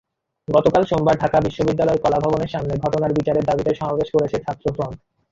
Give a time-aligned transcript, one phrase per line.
[0.47, 4.97] গতকাল সোমবার ঢাকা বিশ্ববিদ্যালয়ের কলাভবনের সামনে ঘটনার বিচারের দাবিতে সমাবেশ করেছে ছাত্রফ্রন্ট।